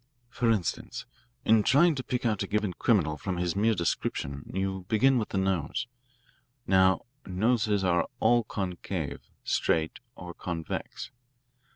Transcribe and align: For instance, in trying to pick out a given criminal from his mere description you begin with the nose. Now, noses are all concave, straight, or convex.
For 0.31 0.49
instance, 0.49 1.05
in 1.45 1.61
trying 1.61 1.93
to 1.93 2.01
pick 2.03 2.25
out 2.25 2.41
a 2.41 2.47
given 2.47 2.73
criminal 2.73 3.17
from 3.17 3.37
his 3.37 3.55
mere 3.55 3.75
description 3.75 4.49
you 4.51 4.85
begin 4.89 5.19
with 5.19 5.29
the 5.29 5.37
nose. 5.37 5.85
Now, 6.65 7.05
noses 7.23 7.83
are 7.83 8.07
all 8.19 8.43
concave, 8.43 9.21
straight, 9.43 9.99
or 10.15 10.33
convex. 10.33 11.11